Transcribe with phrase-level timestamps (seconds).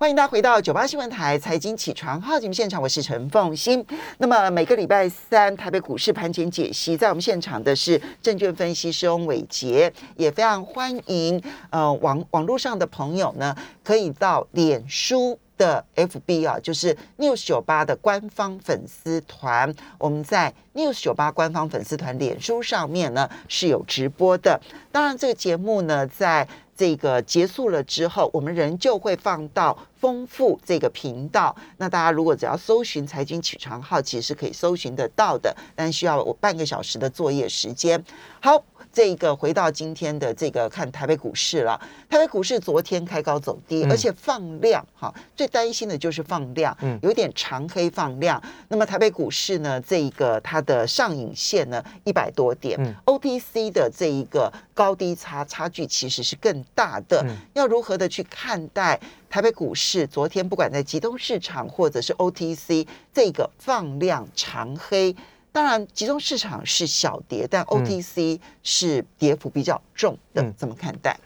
[0.00, 3.84] 欢迎大家回到九八新闻台财经起床号节目现场，我是陈凤欣。
[4.16, 24.60] 那么每个礼拜三台北股市盘前解析，在我们现场的是证券分析师翁伟杰，也非常欢迎呃网网络上的朋友呢，可以到脸书的 FB 啊，就是 News 九八的官方粉丝团，我们在 News 九八官方粉丝团脸书上面呢是有直播的。
[24.92, 26.48] 当然，这个节目呢在。
[26.76, 31.54] 这个结束了之后，我们仍旧会放到丰富这个频道。
[31.76, 38.02] 那大家如果只要搜寻“财经起床号”，其实是可以搜寻得到的，但需要我半个小时的作业时间。
[38.40, 38.64] 好。
[38.92, 48.42] 这个回到今天的这个看台北股市了，台北股市昨天开高走低，而且放量哈，最担心的就是放量，嗯，有点长黑放量。
[48.66, 57.24] 那么台北股市呢，这一个它的上影线呢一百多点，OTC 的这一个高低差差距其实是更大的。
[57.54, 60.06] 要如何的去看待台北股市？
[60.06, 65.14] 昨天不管在集中市场或者是 OTC 这个放量长黑。
[65.52, 71.18] 当然，集中市场是小跌，但 OTC 是跌幅比较重的，怎么看待？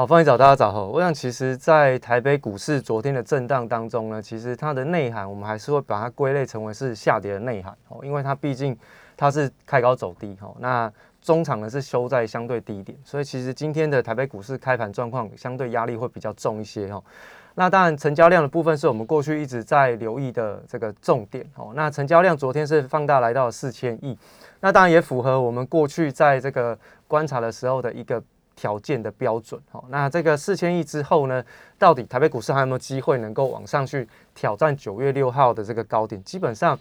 [0.00, 0.86] 好，欢迎早，大家早好。
[0.86, 8.74] 我想，其实，在台北股市昨天的震荡当中呢，其实它的内涵，我们还是会把它归类成为是下跌的内涵哦，因为它毕竟
[9.14, 17.02] 它是开高走低哈，那中场呢是收在相对低点，所以其实今天的台北股市开盘状况相对压力会比较重一些哈。
[17.56, 21.72] 那当然，成交量的部分是我们过去一直在留意的这个重点哦。
[21.74, 24.16] 那成交量昨天是放大来到四千亿，
[24.60, 28.22] 那当然也符合我们过去在这个观察的时候的一个
[28.60, 29.82] 条件的标准哦。
[29.88, 31.42] 那这个四千亿之后呢，
[31.78, 36.22] 到底台北股市还有没有机会能够往上去挑战九月六号的这个高点？
[36.22, 36.78] 基本上，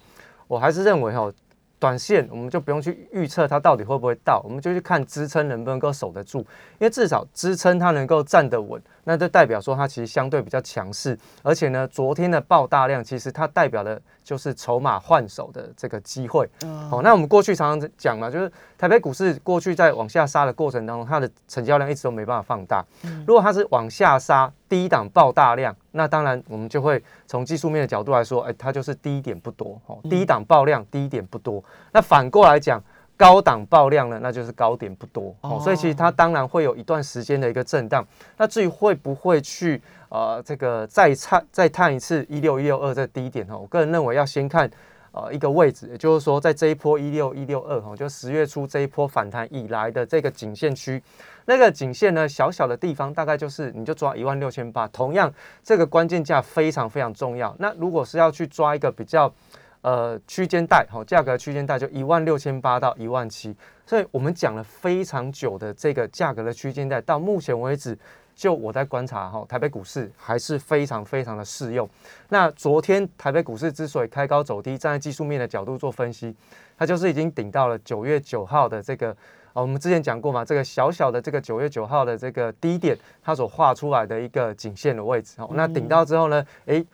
[0.47, 1.31] 我还是认为哈。
[1.79, 6.45] 短线我们就不用去预测它到底会不会到，我们就去看支撑能不能够守得住，因
[6.79, 13.99] 为至少支撑它能够站得稳，那就代表说它其实相对比较强势，而且呢，昨天的爆大量其实它代表的。
[14.21, 16.47] 就是筹码换手的这个机会，
[16.87, 22.85] 好，那我们过去常常讲嘛，就是台北股市过去在往下杀的过程当中，它的成交量一直都没办法放大。
[23.25, 31.63] 如果它是往下杀，低档爆大量，那当然我们就会从技术面的角度来说，哎，它就是低点不多，哦，低档爆量，低点不多。
[31.91, 32.81] 那反过来讲。
[33.19, 38.01] 高档爆量呢，那就是高点不多哦，所以其实它当然会有一段时间的一个震荡。
[38.37, 44.71] 那至于会不会去呃这个再探再探一次一六一六二这低点哈，我个人认为要先看
[45.11, 51.01] 呃一个位置，也就是说在这一波一六一六二哈，就十月初这一波反弹以来的这个颈线区，
[51.45, 55.33] 那个颈线呢小小的地方大概就是你就抓一万六千八，同样
[55.63, 57.55] 这个关键价非常非常重要。
[57.59, 59.33] 那如果是要去抓一个比较。
[59.81, 63.55] 呃，区间带好，价格区间带就一万六千八到一万七，
[63.85, 67.97] 所以我们讲了非常久的这个价格的区间带，到目前为止，
[68.39, 71.87] 就我在观察哈，台北股市还是非常非常的适用。
[72.29, 76.33] 那昨天台北股市之所以开高走低，站在技术面的角度做分析，
[76.77, 79.09] 它就是已经顶到了九月九号的这个，
[79.51, 86.85] 啊，我们之前讲过嘛，这个小小的这个九月九号的这个低点，它所画出来的一个颈线的位置，哦，那顶到之后呢，诶。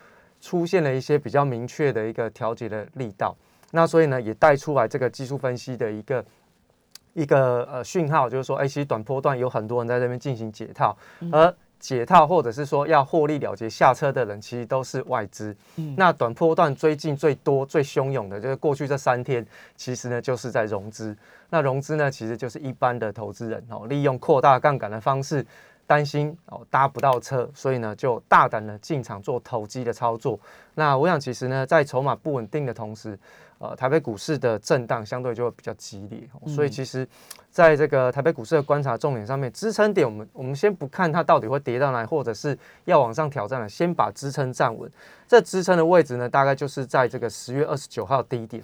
[0.42, 3.36] 出现了一些比较明确的一个调节的力道，
[3.72, 6.24] 那所以呢，也带出来这个技术分析的一个
[7.16, 10.96] 一个呃讯号，就是说，哎，其实短波段有很多人在这边进行解套，
[11.32, 15.56] 而解套或者是说要获利了结下车的人，其实都是外资。
[15.96, 19.46] 那短波段最近最多最汹涌的，就是过去这三天，
[19.78, 21.16] 其实呢就是在融资。
[21.50, 25.46] 那融资呢，其实就是一般的投资人哦，利用扩大杠杆的方式。
[25.88, 30.40] 担心哦搭不到车，所以呢就大胆的进场做投机的操作。
[30.74, 33.18] 那我想其实呢，在筹码不稳定的同时，
[33.60, 36.28] 呃，台北股市的震荡相对就会比较激烈。
[36.48, 37.08] 所以其实
[37.50, 44.92] 在这个台北股市的观察重点上面，支撑点我们我们先不看它到底会跌到哪，或者是要往上挑战了，先把支撑站稳。
[45.28, 48.62] 这支撑的位置呢，大概就是在这个十月二十九号低点，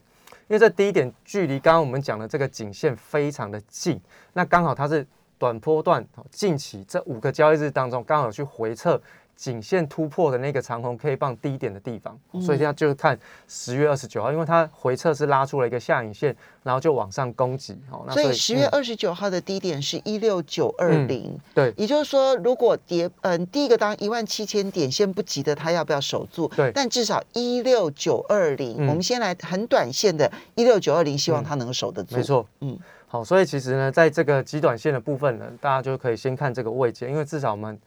[0.48, 4.02] 因为这低点距离刚刚我们讲的这个颈线非常的近，
[4.34, 5.06] 那刚好它是。
[5.41, 9.02] 短波段近期这五个交易日当中，刚好去回测
[9.35, 17.76] 颈线突破的那个长红 K 棒低点的地方，所以现在就是看十月二十九号，因为它回测是拉出了一个下影线，然后就往上攻击。
[17.90, 26.47] 哦，所以十月二十九号的低点是一六九二零，对，也就是说，如果跌，嗯，第一个当一万七千点先不急的，它要不要守住？
[26.49, 32.16] 对，但至少一六九二零，我们先来很短线的一六九二零，希望它能够守得住。
[32.16, 32.78] 没错，嗯。
[33.11, 37.78] 好，所以其实呢，在这个极短线的部分呢，大家就可以先看这个位阶，因为至少我们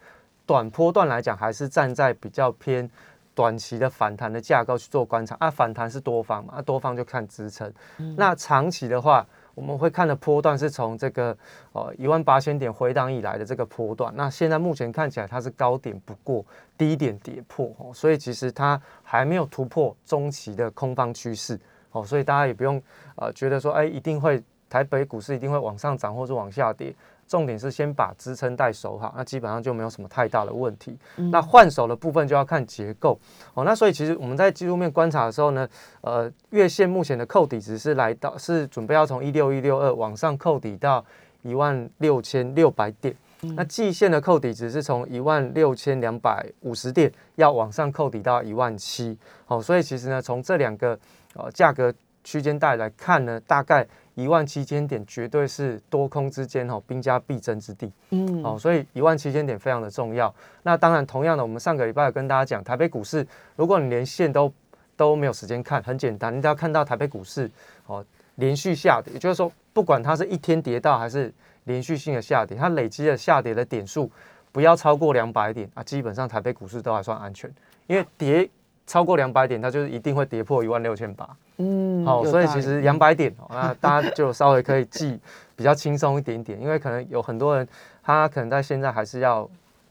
[0.45, 2.87] 短波段来讲，还是站在比较偏
[3.35, 5.51] 短期的反弹的架构去做观察啊。
[5.51, 7.73] 反弹是多方嘛，啊多方就看支撑。
[8.19, 11.35] 那长期的话，我们会看的波段是从这个
[11.73, 16.45] 呃一万八千点回档以来的这个波段，那现在目前看起来它是高点不过
[16.77, 21.59] 低点跌破哦，所以其实它还没有突破中期的空方趋势
[21.93, 22.79] 哦，所以大家也不用
[23.17, 24.43] 呃觉得说哎一定会
[24.75, 26.93] 台北股市一定会往上涨或者往下跌。
[27.29, 30.99] 重点是先把支撑带守好，那基本上就没有什么太大的问题。
[31.31, 33.17] 那换手的部分就要看结构
[33.55, 33.63] 哦。
[33.65, 35.67] 那所以其实我们在技术面观察的时候呢，
[36.01, 41.03] 呃，月线目前的扣底值是来到是准备要从一六一六二往上扣底到
[41.43, 43.15] 一万六千六百点。
[43.57, 49.17] 那季线的扣底值是从一万六千两百五十点要往上扣底到一万七。
[49.47, 50.99] 哦，所以其实呢，从这两个
[51.35, 51.93] 呃价格
[52.25, 53.87] 区间带来看呢，大概。
[54.17, 60.33] 一万七千点绝对是多空之间哈兵家必争之地，嗯，哦，所以一万七千点非常的重要。
[60.63, 63.27] 那当然，同样的，我们上个礼拜跟大家讲，台北股市，
[63.57, 64.53] 如果你连线都
[64.97, 67.51] 都没有时间看，很简单，你只要看到台北股市
[67.87, 68.07] 哦
[68.37, 71.35] 连续下跌，也就是说，不管它是一天跌到还是
[71.65, 74.09] 连续性的下跌，它累积的下跌的点数
[74.53, 77.53] 不要超过两百点啊，基本上台北股市都还算安全，
[77.89, 78.49] 因为跌
[78.87, 81.29] 超过两百点，它就是一定会跌破一万六千八。
[81.57, 85.19] 嗯，好，所以其实两百点，那大家就稍微可以记
[85.57, 87.67] 比较轻松一点点，因为可能有很多人
[88.03, 89.49] 他可能在现在还是要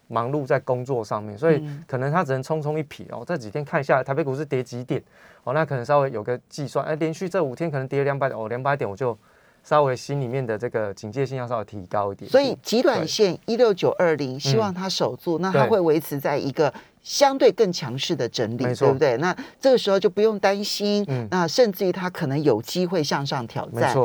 [0.08, 3.24] 忙碌在工作上面，所以可能他只能匆匆一瞥哦。
[3.26, 5.02] 这几天看一下，台北股市跌几点
[5.44, 9.18] 哦，那可能稍微有个计算，哎，连续这五天可能跌两百点哦，两百点我就
[9.64, 12.30] 稍微心里面的这个警戒性要稍微提高一点。
[12.30, 16.72] 所以极短线一六九二零，希望它守住，那它会维持在一个。
[17.04, 19.18] 相对更强势的整理，对不对？
[19.18, 23.96] 那这个时候就不用担心，那甚至于它可能有机会向上挑战。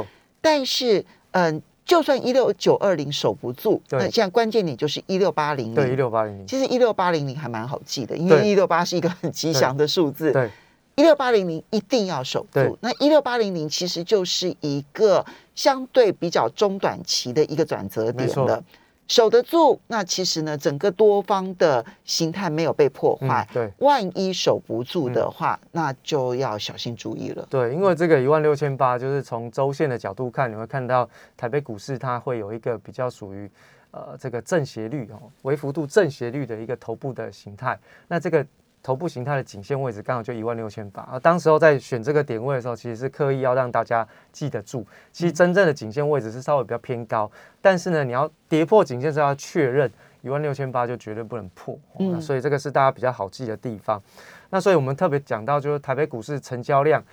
[0.41, 5.75] 但是，嗯，就算一六九二零守不住，那现在关键点就是一六八零零。
[5.75, 6.47] 对，一六八零零。
[6.47, 10.33] 其实一六八零零还蛮好记的，因为一六八是一个很吉祥的数字。
[10.33, 10.51] 对。
[10.97, 12.77] 一六八零零一定要守住。
[12.81, 15.25] 那一六八零零其实就是一个
[15.55, 18.61] 相对比较中短期的一个转折点了。
[19.09, 23.49] 守得住，那其实呢，整个多方的形态没有被破坏。
[23.53, 27.47] 对，万一守不住的话，那就要小心注意了。
[27.51, 33.51] 对，因为这个一万六千八，就是从周线的角度看，你会看到台北股市它会有一个比较属于
[33.91, 37.79] 呃这个正斜率哦，微幅度正斜率的一个头部的形态。
[38.07, 38.47] 那这个。
[38.89, 44.83] 头部形态的颈线位置刚好就一万六千八而，当时候在选这个点位的时候，其实是刻意要让大家记得住。
[45.13, 47.31] 其实真正的颈线位置是稍微比较偏高，
[47.61, 49.93] 但是呢，你要跌破颈线是要确认
[50.23, 54.03] 一万六千八就绝对不能破，嗯，所以这个是大家比较好记的地方。
[54.49, 57.05] 那所以我们特别讲到，就是台北股市成交量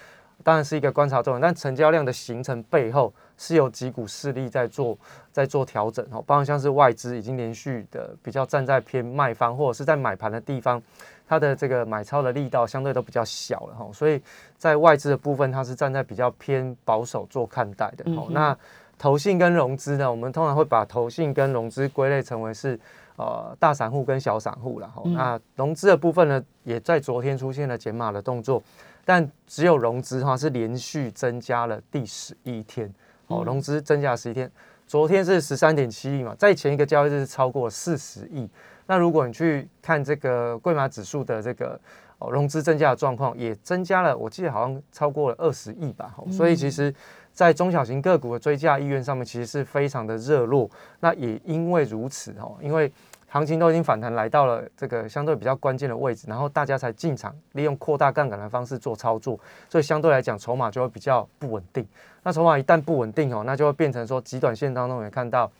[0.45, 4.97] 当然是一个观察重点，但成交量的形成背后是有几股势力在做
[5.31, 10.81] 在做调整哦，包括像是外资已经连续的比较站在偏卖方或者是在买盘的地方。
[11.27, 14.21] 它的这个买超的力道相对都比较小了哈，所以
[14.59, 18.05] 在外资的部分，它是站在比较偏保守做看待的。
[18.11, 18.55] 哦，那
[18.99, 22.79] 投信跟融资呢，我们通常会把投信跟融资归类成为是
[23.15, 24.87] 呃大散户跟小散户了。
[24.87, 28.61] 哈，那融资的部分呢，也在昨天出现了减码的动作，
[29.03, 32.93] 但只有融资哈是连续增加了第十一天。
[33.27, 34.49] 哦，融资增加十一天，
[34.85, 38.49] 昨天是十三点七亿嘛，在前一个交易日是超过四十亿。
[38.87, 41.79] 那如果你去看这个贵马指数的这个
[42.19, 46.13] 哦融资增加的状况，也增加了，我记得好像超过了二十亿吧。
[46.31, 46.93] 所以其实，
[47.33, 50.69] 在中小型个股的追加意愿上面，其实是非常的热络。
[50.99, 52.91] 那也因为如此哦，因为
[53.35, 59.37] 行情都已经反弹来到了这个相对比较关键的位置，然后大家才进场，利用扩大杠杆的方式做操作，
[59.67, 61.85] 所以相对来讲筹码就会比较不稳定。
[62.23, 65.51] 那筹码一旦不稳定哦，那就会变成说极短线当中也看到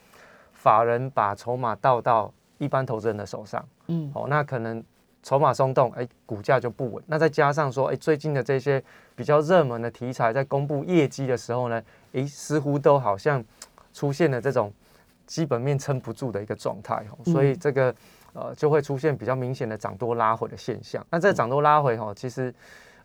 [0.54, 2.32] 法人把筹码倒到。
[2.58, 4.82] 一般投资人的手上，嗯，哦，那可能
[5.22, 7.04] 筹码松动，哎，股价就不稳。
[7.06, 8.82] 那再加上说，哎，最近的这些
[9.14, 13.44] 比较热门的题材，在公布业绩的时候呢，哎，似乎都好像
[13.94, 14.72] 出现了这种
[15.26, 17.94] 基本面撑不住的一个状态，哦，所以这个
[18.34, 21.06] 呃就会出现比较明显的涨多拉回的现象。
[21.10, 22.54] 那这涨多拉回，哈，其实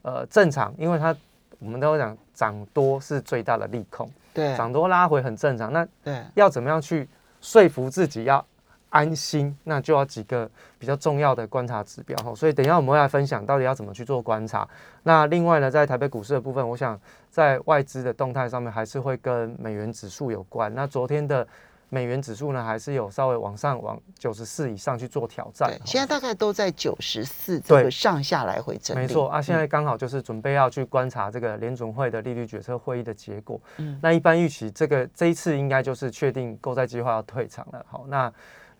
[0.02, 1.14] 呃正常，因为它
[1.58, 5.72] 我们都会讲涨多是最大的利空，对，涨多拉回很正常。
[5.72, 7.08] 那对，要怎么样去
[7.40, 8.44] 说服自己要？
[8.92, 14.68] 安心，那就要几个比较重要的观察指标哈，所以等一下我们会来分享到底要怎么去做观察。
[15.04, 17.00] 那另外呢，在台北股市的部分，我想
[17.30, 20.74] 在外资的动态上面还是会跟美元指数有关。
[20.74, 21.46] 那昨天的
[21.90, 25.70] 美元指数呢，还是有稍微往上往九十四以上去做挑战。
[25.84, 29.02] 现在大概都在九十四这个上下来回整理。
[29.02, 33.60] 没错啊，现在刚好就是准备要去观察这个联总会的利率决策会议的结果。
[33.76, 37.84] 嗯，那一般预期这个这一次应该就是确定购债计划要退场了。
[37.86, 38.32] 好，那。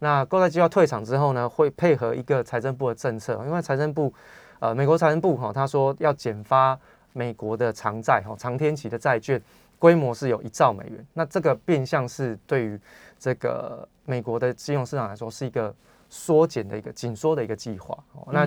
[0.02, 4.10] 那购债计划退场之后呢，会配合一个财政部的政策，因为财政部，
[4.58, 6.74] 呃，美国财政部哈，他说要减发
[7.12, 9.38] 美国的长债哈，长天期的债券，
[9.80, 12.78] 规模是有一兆美元，那这个变相是对于
[13.18, 15.74] 这个美国的金融市场来说是一个
[16.10, 17.98] 缩减的一个紧缩的一个计划。
[18.12, 18.46] 哦，那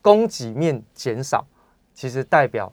[0.00, 1.46] 供给面减少，
[1.92, 2.72] 其实代表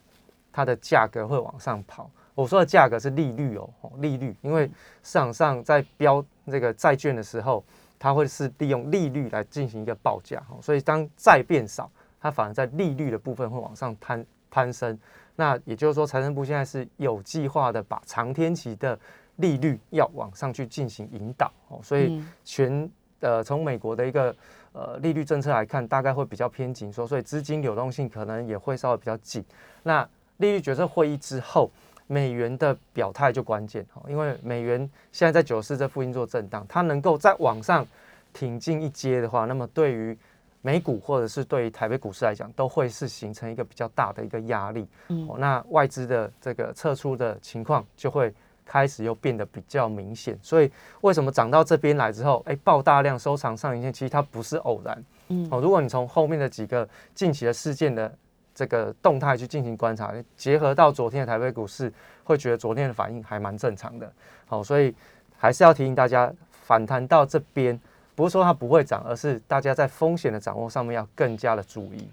[0.53, 2.09] 它的价格会往上跑。
[2.33, 4.67] 我说的价格是利率哦，利率，因为
[5.03, 7.61] 市场上在标这个债券的时候，
[7.99, 14.97] 它会是利用利率来进行一个报价，所以当债变少，它反而在利率的部分会往上攀攀升。
[15.35, 18.97] 那也就是说，财政部现在是有计划的把长天期的
[19.37, 22.89] 利率要往上去进行引导哦，所以全
[23.19, 24.35] 呃从美国的一个
[24.73, 29.43] 呃利率政策来看，大概会比较偏紧缩，所以资金流动性可能也会稍微比较紧。
[29.83, 31.69] 那利率决策会议之后。
[32.09, 34.79] 美元的表态就关键哦，因为美元
[35.11, 37.85] 现在在九四这附近做震荡，它能够再往上
[38.31, 40.17] 挺进一阶的话，那么对于
[40.67, 44.85] 美股或者是对于台北股市来讲，都会是形成一个比较大的一个压力。
[45.07, 48.33] 嗯，那外资的这个撤出的情况就会
[48.65, 50.37] 开始又变得比较明显。
[50.41, 50.69] 所以
[50.99, 55.05] 为什么涨到这边来之后，哎，爆大量收藏上影线，其实它不是偶然。
[55.29, 58.13] 嗯，哦，如果你从后面的几个近期的事件的。
[58.57, 61.93] 这个动态去进行观察，结合到昨天的台北股市，
[62.23, 64.11] 会觉得昨天的反应还蛮正常的。
[64.47, 64.95] 好，所以
[65.37, 67.79] 还是要提醒大家，反弹到这边，
[68.17, 72.09] 不是说它不会涨，而是大家在风险的掌握上面要更加的注意。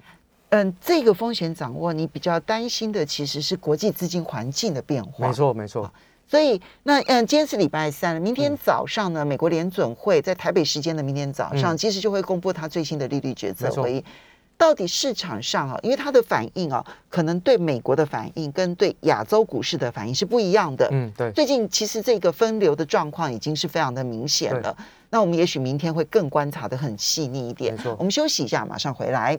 [0.51, 5.27] 嗯，这个风险掌握，你比较担心的其实是国际资金环境的变化。
[5.27, 5.91] 没错，没错。
[6.29, 14.05] 所以那嗯，今天是礼拜三，明天早上呢，美国联准会在台北时间的明天早上，其实就会公布它最新的利率决策会议。
[14.57, 20.89] 到底市场上啊，因为它的反应啊，可能对美国的反应跟对亚洲股市的反应是不一样的。
[20.93, 21.31] 嗯，对。
[21.33, 24.77] 最近其实这个分流的状况已经是非常的明显了。
[25.11, 27.75] 那我们也许明天会更观察的很细腻一点。
[27.75, 27.95] 没错。
[27.99, 29.39] 我们休息一下，马上回来。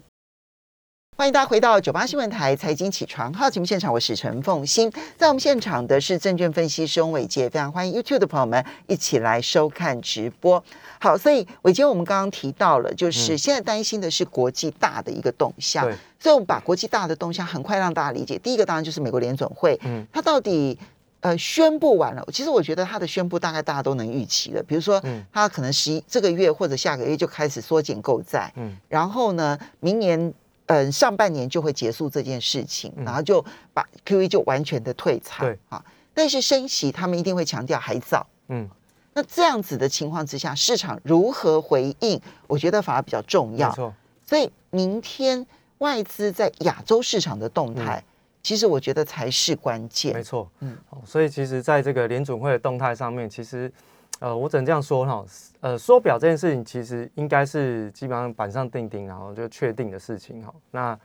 [1.17, 10.62] 欢迎大家回到九八新闻台财经起床号节目现场，我是陈凤欣，在我们现场的是证券分析师翁伟杰，非常欢迎 YouTube 的朋友们一起来收看直播。
[11.00, 15.86] 好，所以伟杰，我们刚刚提到了，就是现在担心的是国际大的一个动向，
[16.19, 18.38] 所以我们把国际大的动向很快让大家理解。
[18.39, 20.77] 第一个当然就是美国联总会，嗯，它到底
[21.22, 30.34] 呃宣布完了，其实我觉得它的宣布大概大家都能预期了，比如说，嗯，它可能十一这个月或者下个月就开始缩减购债，嗯，然后呢，明年。
[30.67, 33.43] 嗯，上半年就会结束这件事情，然后就
[33.74, 35.45] 把 Q E 就完全的退场。
[35.45, 38.25] 对啊，但是升息他们一定会强调还早。
[38.48, 38.67] 嗯，
[39.13, 42.19] 那这样子的情况之下，市场如何回应？
[42.48, 43.69] 我觉得反而比较重要。
[43.69, 43.93] 没错。
[44.25, 45.45] 所以明天
[45.77, 48.03] 外资在亚洲市场的动态，
[48.41, 50.13] 其实我觉得才是关键。
[50.13, 50.50] 没错。
[50.62, 50.77] 嗯。
[51.05, 53.72] 所以其实在这个联准会的动态上面，其实。
[54.19, 55.25] 呃，我只能这样说哈，
[55.60, 60.53] 呃，缩表这件事情其实应该是基本上板上钉钉，然后就确定的事情哈。
[60.72, 60.98] 那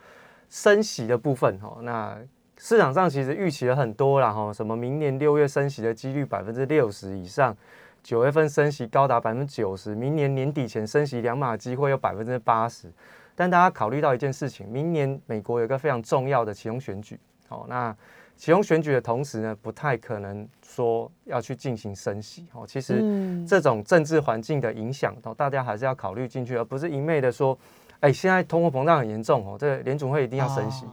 [0.48, 2.16] 升息的部分哈，那
[2.56, 7.54] 市场上其实预期了很多了哈，什么明年六月升息的几率百分之六十以上，
[8.00, 12.88] 九月份升息高达百分之九十，明年年底前升息两码机会有百分之八十。
[13.34, 17.94] 但大家考虑到一件事情，明年美国有个非常重要的其中选举，好那。
[18.40, 22.64] 启用选举的同时呢，不太可能说要去进行升息哦。
[22.66, 23.04] 其实
[23.46, 27.56] 这种政治环境的影响哦，大家还是要考虑进去，而不是一昧的说，
[28.00, 30.86] 哎，现在通货膨胀很严重哦，这联总会一定要升息。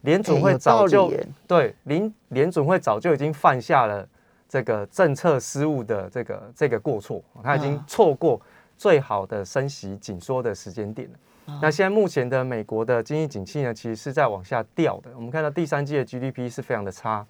[0.00, 1.12] 联总会早就
[1.46, 4.08] 对联联总会早就已经犯下了
[4.48, 8.40] 这个政策失误的这个这个过错，他已经错过
[8.78, 11.18] 最好的升息紧缩的时间点了。
[11.60, 15.10] 那现在目前的美国的经济景气呢，其实是在往下掉的。
[15.14, 17.24] 我们看到第三季的 GDP 是非常的差。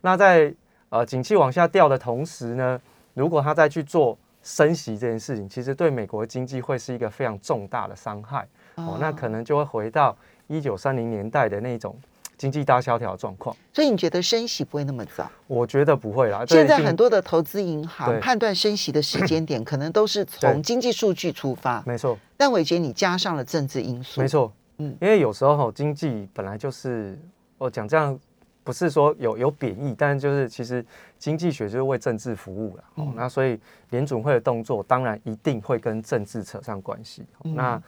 [0.00, 0.54] 那在
[0.88, 2.80] 呃景气往下掉的同时呢，
[3.14, 8.46] 如果他再去做升息这件事情，其实对美国经济会是一个非常重大的伤害。
[8.76, 11.96] 哦，那可能就会回到一九三零年代的那种。
[12.42, 15.30] 经济大萧条状况，所以你觉得升息不会那么早？
[15.46, 16.44] 我觉得不会啦。
[16.44, 21.80] 现在很多的投资银行判断升息的时间点，可能都是从经济数据出发。
[21.86, 22.18] 没错。
[22.36, 24.20] 但伟杰，你加上了政治因素。
[24.20, 24.52] 没错。
[24.78, 27.16] 嗯，因为有时候哈，经济本来就是
[27.58, 28.18] 我讲这样，
[28.64, 30.84] 不是说有有贬义，但是就是其实
[31.20, 32.84] 经济学就是为政治服务了。
[32.96, 33.56] 哦，那所以
[33.90, 37.24] 联准会的动作当然一定会跟政治扯上关系。
[37.44, 37.80] 那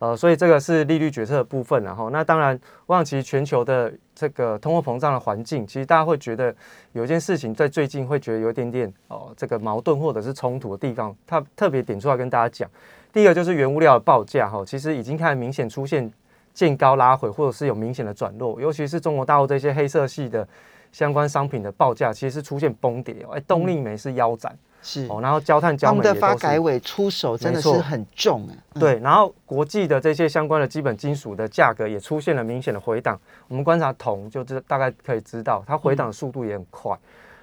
[0.00, 6.54] 呃，所以这个是利率决策的部分，然后那当然，我想其实全球的这个通货膨胀的环境，其实大家会觉得
[6.92, 12.70] 有一件事情在最近会觉得有一点点哦，这个矛盾或者是冲突的地方，它特别点出来跟大家讲。
[13.12, 16.08] 第一个就是原物料的报价哈，其实已经开始明显出现
[16.54, 20.46] 见高拉回，或者是有明显的转弱，尤其是中国大陆这些黑色系的
[20.92, 24.56] 相关商品的报价，其实是出现崩跌，哎，动力煤是腰斩。
[24.80, 28.56] 是哦，然后焦炭、焦煤的发改委出手真的是很重哎。
[28.78, 33.18] 对，然后国际的这些相关的基本金属的价格也出现了明显的回档。
[33.48, 36.96] 我们观察铜，就知大概可以知道它回档的速度也很快。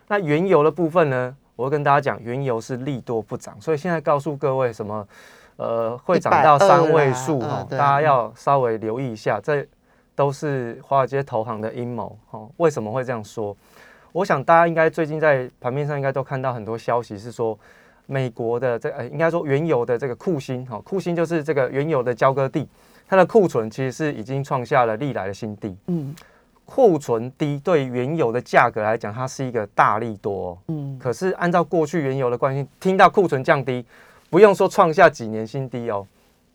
[0.07, 5.07] 那原油的部分呢，我会跟大家讲，原油是利多不涨，所以现在告诉各位什么，
[5.57, 9.65] 呃，会涨到三位数哈，大家要稍微留意一下，这
[10.15, 12.49] 都是华尔街投行的阴谋哦。
[12.57, 13.55] 为什么会这样说？
[14.15, 17.57] 我想大家应该最近在盘面上应该都看到很多消息，是说
[18.05, 22.65] 美国的这呃，应该说原油的这个库欣哈，库欣就是这个原油的交割地，
[23.09, 25.75] 它的库存其实是已经创下了历来的新低。
[25.87, 26.15] 嗯，
[26.63, 30.57] 库存低对原油的价格来讲，它是一个大利多。
[30.69, 33.85] 嗯，可是按照过去原油的关系，听到库存降低，
[34.29, 36.07] 不用说创下几年新低哦，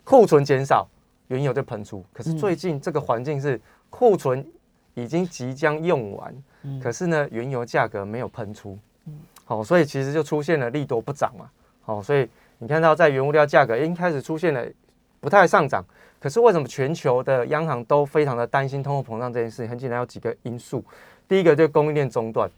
[0.02, 0.88] 库存减少，
[1.29, 2.02] 原油就喷出。
[2.14, 4.43] 可是最近这个环境是库存
[4.95, 6.35] 已经即将用完。
[6.83, 8.79] 可是呢，原油价格没有喷出，
[9.45, 11.50] 好，所以其实就出现了利多不涨嘛，
[11.83, 14.64] 好，所以你看到在原物料价格一开始出现了
[15.21, 15.83] 不太上涨，
[16.21, 19.69] 可是为什么全球的央行都非常的担心通货膨胀这件事情？
[19.69, 20.85] 很简单，有几个因素，
[21.26, 22.50] 第一个就是供应链中断，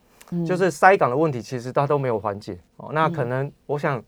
[0.44, 4.02] 就是塞港的问题，其实它都没有缓解，哦，那可能我想，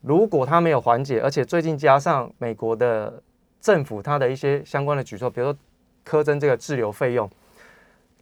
[0.00, 3.20] 如果它没有缓解，而且最近加上美国的
[3.60, 5.58] 政府它的一些相关的举措，比如说
[6.06, 7.28] 苛征这个滞留费用。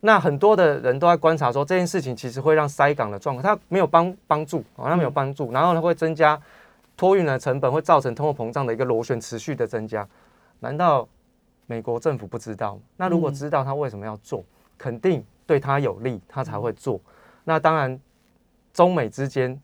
[0.01, 6.41] 那很多的人都在观察说这件事情其实会让塞港的状况，它没有帮帮助，好像没有帮助，然后呢会增加
[6.97, 10.07] 托运的成本，会造成通货膨胀的一个螺旋持续的增加。
[10.61, 11.07] 难道
[11.67, 12.79] 美国政府不知道？
[12.97, 14.45] 那如果知道，他为什么要做？
[14.77, 16.99] 肯定对他有利，他才会做。
[17.45, 18.01] 那当然，
[18.73, 19.61] 中美之间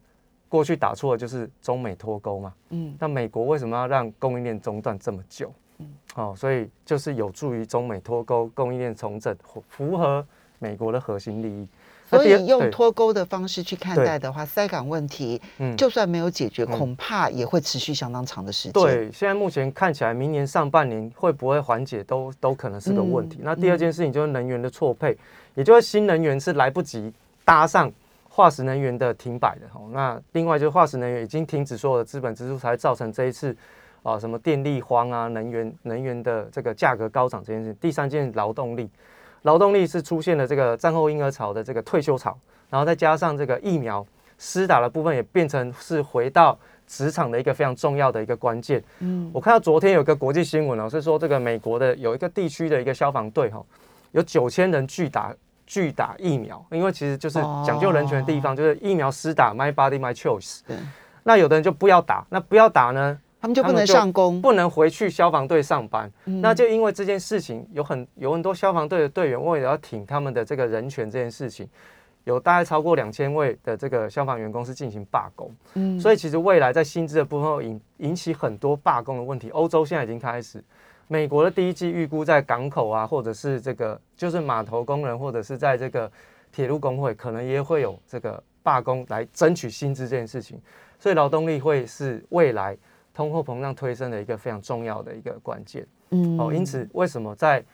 [0.48, 2.54] 过去打错的就是中美脱钩嘛。
[2.70, 2.94] 嗯。
[2.98, 5.52] 那美国为什么要让供应链中断这么久？
[6.14, 9.36] 哦，所以就是有助于中美脱钩、供应链重整，
[9.68, 10.24] 符合
[10.58, 11.66] 美国的核心利益。
[12.08, 18.72] 所以用脱钩的方式去看待的话，塞港问题，嗯，就算没有解决，恐怕也会持续相当长的时间。
[18.72, 23.40] 对，现在目前看起来，明年上半年会不会缓解，都都可能是个问题。
[23.42, 25.18] 那第二件事情就是能源的错配，
[25.56, 27.12] 也就是新能源是来不及
[27.44, 27.92] 搭上
[28.28, 29.66] 化石能源的停摆的。
[29.74, 33.54] 哦，那另外就是化石能源已经停止所有的资本支出，才造成这一次。
[34.06, 37.74] 啊，什么电力荒啊，能源能源的这个价格高涨这件事。
[37.80, 38.88] 第三件，劳动力，
[39.42, 42.38] 劳动力是出现了这个战后婴儿潮的这个退休潮，
[42.70, 44.06] 然后再加上这个疫苗
[44.38, 48.80] 施打的部分，也变成是回到职场的一个非常重要的一个关键。
[49.00, 53.60] 嗯，我看到昨天有个国际新闻哦，是说这个美国的有一个地区的一个消防队哈，
[54.12, 55.34] 有九千人拒打
[55.66, 60.60] 拒打疫苗，因为其实就是讲究人权的地方，就是疫苗施打 My Body My Choice。
[60.64, 60.76] 对，
[61.24, 63.18] 那有的人就不要打，那不要打呢？
[63.38, 66.10] 他们就不能上工，不能回去消防队上班。
[66.24, 71.68] 那就因为这件事情，有很有很多消防队的队员为了要挺他们的这个人权这件事情，
[72.24, 75.54] 有大概超过两千位的这个消防员工是进行罢工。
[75.74, 79.50] 嗯，所以其实未来在薪资的部分引引起很多罢工的问题。
[79.50, 80.64] 欧洲现在已经开始，
[81.06, 86.10] 美国的第一季预估在港口啊，或者是这个就是码头工人，或者是在这个
[86.50, 90.58] 铁路工会，可能也会有这个罢工来争取薪资这件事情。
[90.98, 92.76] 所以劳动力会是未来。
[93.16, 97.64] 通货膨胀推升的一个非常重要的一个关键，嗯，哦，因此为什么在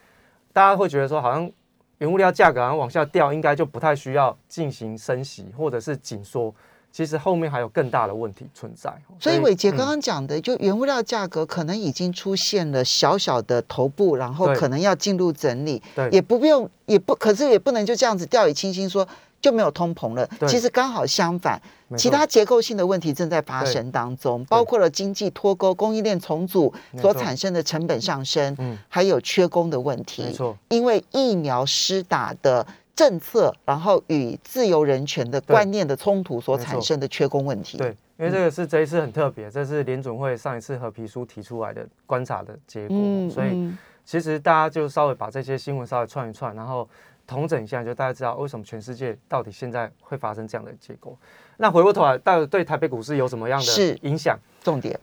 [0.53, 1.51] 大家会觉得说，好像
[1.97, 6.55] 原物料价格好像往下掉，应该就不太需要进行升息或者是紧缩，
[6.93, 8.89] 其实后面还有更大的问题存在。
[9.19, 19.05] 所以伟杰刚刚讲的，就原物料价格可能已经出现了小小的头部，然后可能要进入整理，对，也不用，也不，可是也不能就这样子掉以轻心说。
[19.43, 20.27] 就没有通膨了。
[20.47, 21.61] 其实刚好相反，
[21.97, 30.23] 其他结构性的问题正在发生当中，包括了经济脱钩、供应链重组所产生的成本上升，还有缺工的问题。
[30.23, 37.77] 没错，因为疫苗施打的政策，然后与自由人权的观念的冲突所产生的缺工问题。
[37.77, 42.97] 对，因为这个是这一次很特别，这是联准会上一次和皮书提出来的观察的结果，
[43.29, 43.69] 所以
[44.05, 46.87] 其实大家就稍微把这些新闻稍微串一串，然后。
[47.25, 51.17] 统整一下，就大家知道为什么全世界到底现在会发生这样的结果。
[51.57, 54.37] 那回过头来，到底对台北股市有什么样的影响？
[54.63, 54.99] 重点，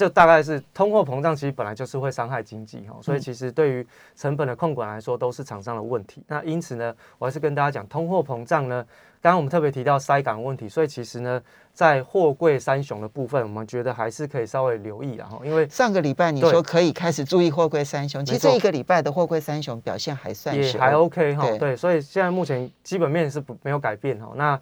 [0.00, 2.96] 这大概是通货膨胀，其实本来就是会伤害经济哈。
[3.02, 3.86] 所以其实对于
[4.16, 6.24] 成本的控管来说，都是厂商的问题。
[6.26, 8.82] 那因此呢，我还是跟大家讲，通货膨胀呢。
[9.22, 11.42] 刚刚我们特别提到塞港问题，所以其实呢，
[11.74, 24.32] 在货柜三雄的部分，我们觉得还是可以稍微留意然后，因为上个礼拜你说可以开始注意货柜三雄，其实这一个礼拜的货柜三雄表现还算也还 OK 哈，对，所以现在目前基本面是不没有改变哈。
[24.36, 24.58] 那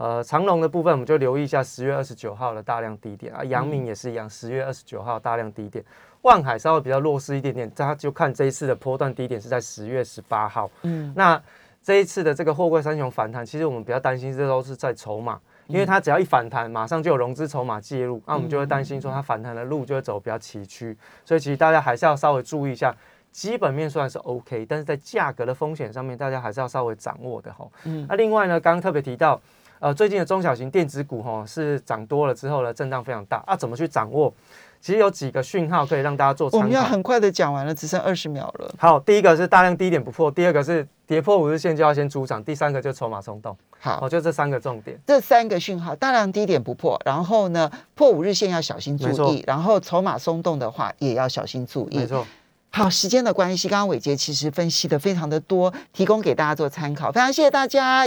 [0.00, 5.84] 呃长龙的部分，我们就留意一下十月二十九号的大量低点啊，阳明也是一样，十月二十九号大量低点，
[6.22, 11.40] 万海稍微比较弱势一点点，大家就看这一次的波段低点是在十月十八号，嗯，那。
[11.82, 22.94] 这一次的这个货柜三雄反弹，其实我们比较担心，这都是在筹码，因为它只要一反弹，马上就有融资筹码介入，那我们就会担心说它反弹的路就会走比较崎岖，所以其实大家还是要稍微注意一下
[23.32, 27.66] 基本面虽然是 OK，但是在价格的风险上面，大家还是要稍微掌握的哈。
[27.84, 28.04] 嗯。
[28.06, 29.40] 那另外呢，刚刚特别提到，
[29.80, 34.32] 呃，最近的中小型电子股哈是涨多了之后呢，震荡非常大啊，怎么去掌握？
[34.80, 36.66] 其实有几个讯号可以让大家做我参考。
[36.66, 38.74] 我们要很快的讲完了，只剩二十秒了。
[38.78, 43.56] 好，第一个是大量低点不破，第二个是跌破五日线就要先出场，第三个就筹码松动。
[43.78, 44.98] 好哦，，就这三个重点。
[45.06, 51.96] 这三个讯号，大量低点不破，然后呢，破五日线要小心注意，然后筹码松动的话也要小心注意。
[51.96, 52.26] 没错。
[52.72, 57.98] 好，时间的关系，刚刚伟杰其实分析的非常的多，提供给大家做参考，非常谢谢大家。